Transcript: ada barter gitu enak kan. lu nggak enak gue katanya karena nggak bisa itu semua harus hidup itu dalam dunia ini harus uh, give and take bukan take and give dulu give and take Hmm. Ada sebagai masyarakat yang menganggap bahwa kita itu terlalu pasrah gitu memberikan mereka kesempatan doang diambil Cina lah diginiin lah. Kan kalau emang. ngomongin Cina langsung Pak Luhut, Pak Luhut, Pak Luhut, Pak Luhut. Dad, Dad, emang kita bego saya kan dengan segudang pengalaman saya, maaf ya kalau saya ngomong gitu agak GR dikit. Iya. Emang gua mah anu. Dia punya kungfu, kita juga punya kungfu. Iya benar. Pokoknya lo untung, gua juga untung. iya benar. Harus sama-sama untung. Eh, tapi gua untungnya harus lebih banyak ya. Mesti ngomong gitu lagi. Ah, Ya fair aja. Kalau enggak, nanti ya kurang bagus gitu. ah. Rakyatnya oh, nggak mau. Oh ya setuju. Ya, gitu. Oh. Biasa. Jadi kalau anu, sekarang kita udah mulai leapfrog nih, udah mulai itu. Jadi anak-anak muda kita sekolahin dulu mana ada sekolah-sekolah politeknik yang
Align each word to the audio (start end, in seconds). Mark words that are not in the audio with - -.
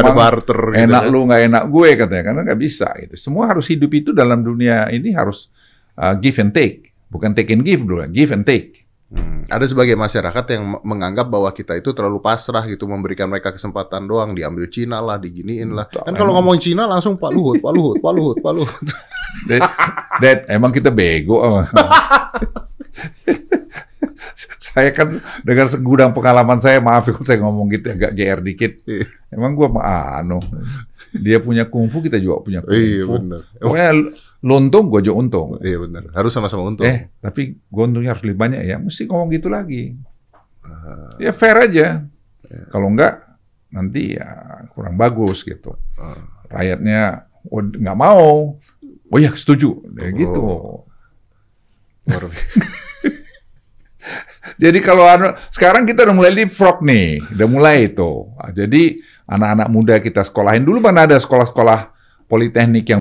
ada 0.00 0.12
barter 0.14 0.60
gitu 0.74 0.82
enak 0.86 1.02
kan. 1.02 1.12
lu 1.12 1.18
nggak 1.26 1.42
enak 1.50 1.64
gue 1.68 1.88
katanya 1.98 2.22
karena 2.30 2.40
nggak 2.46 2.60
bisa 2.60 2.88
itu 3.02 3.14
semua 3.18 3.44
harus 3.50 3.66
hidup 3.66 3.90
itu 3.90 4.10
dalam 4.14 4.40
dunia 4.40 4.86
ini 4.94 5.10
harus 5.14 5.50
uh, 5.98 6.14
give 6.18 6.38
and 6.38 6.54
take 6.54 6.94
bukan 7.10 7.34
take 7.34 7.50
and 7.50 7.66
give 7.66 7.82
dulu 7.82 8.02
give 8.10 8.30
and 8.30 8.46
take 8.46 8.88
Hmm. 9.08 9.40
Ada 9.48 9.72
sebagai 9.72 9.96
masyarakat 9.96 10.44
yang 10.52 10.84
menganggap 10.84 11.32
bahwa 11.32 11.48
kita 11.56 11.80
itu 11.80 11.96
terlalu 11.96 12.20
pasrah 12.20 12.60
gitu 12.68 12.84
memberikan 12.84 13.24
mereka 13.24 13.56
kesempatan 13.56 14.04
doang 14.04 14.36
diambil 14.36 14.68
Cina 14.68 15.00
lah 15.00 15.16
diginiin 15.16 15.72
lah. 15.72 15.88
Kan 15.88 16.12
kalau 16.12 16.36
emang. 16.36 16.44
ngomongin 16.44 16.60
Cina 16.60 16.84
langsung 16.84 17.16
Pak 17.16 17.32
Luhut, 17.32 17.56
Pak 17.56 17.72
Luhut, 17.72 17.96
Pak 18.04 18.12
Luhut, 18.12 18.36
Pak 18.36 18.52
Luhut. 18.52 18.86
Dad, 19.48 19.64
Dad, 20.20 20.38
emang 20.52 20.76
kita 20.76 20.92
bego 20.92 21.40
saya 24.60 24.92
kan 24.92 25.24
dengan 25.40 25.66
segudang 25.72 26.12
pengalaman 26.12 26.60
saya, 26.60 26.76
maaf 26.84 27.08
ya 27.08 27.16
kalau 27.16 27.24
saya 27.24 27.40
ngomong 27.40 27.66
gitu 27.72 27.88
agak 27.88 28.12
GR 28.12 28.40
dikit. 28.44 28.72
Iya. 29.28 29.36
Emang 29.36 29.52
gua 29.52 29.68
mah 29.68 29.84
anu. 30.18 30.40
Dia 31.12 31.36
punya 31.38 31.68
kungfu, 31.68 32.00
kita 32.00 32.16
juga 32.16 32.40
punya 32.40 32.60
kungfu. 32.64 32.80
Iya 32.80 33.04
benar. 33.04 33.40
Pokoknya 33.60 33.90
lo 34.40 34.54
untung, 34.56 34.84
gua 34.88 35.00
juga 35.04 35.16
untung. 35.20 35.48
iya 35.60 35.76
benar. 35.76 36.08
Harus 36.16 36.32
sama-sama 36.32 36.64
untung. 36.64 36.88
Eh, 36.88 37.12
tapi 37.20 37.60
gua 37.68 37.84
untungnya 37.84 38.16
harus 38.16 38.24
lebih 38.24 38.40
banyak 38.40 38.64
ya. 38.64 38.80
Mesti 38.80 39.04
ngomong 39.04 39.28
gitu 39.32 39.52
lagi. 39.52 39.92
Ah, 40.64 41.12
Ya 41.20 41.36
fair 41.36 41.56
aja. 41.60 42.08
Kalau 42.72 42.88
enggak, 42.88 43.20
nanti 43.68 44.16
ya 44.16 44.28
kurang 44.72 44.96
bagus 44.96 45.44
gitu. 45.44 45.76
ah. 46.00 46.16
Rakyatnya 46.48 47.28
oh, 47.52 47.60
nggak 47.60 47.98
mau. 48.00 48.56
Oh 49.12 49.18
ya 49.20 49.32
setuju. 49.36 49.84
Ya, 50.00 50.08
gitu. 50.16 50.40
Oh. 50.40 50.80
Biasa. 52.08 52.32
Jadi 54.58 54.78
kalau 54.82 55.06
anu, 55.06 55.30
sekarang 55.54 55.86
kita 55.86 56.02
udah 56.02 56.16
mulai 56.18 56.34
leapfrog 56.34 56.82
nih, 56.82 57.22
udah 57.38 57.46
mulai 57.46 57.86
itu. 57.86 58.26
Jadi 58.58 58.98
anak-anak 59.30 59.68
muda 59.70 59.94
kita 60.02 60.26
sekolahin 60.26 60.66
dulu 60.66 60.82
mana 60.82 61.06
ada 61.06 61.14
sekolah-sekolah 61.20 61.94
politeknik 62.24 62.88
yang 62.88 62.96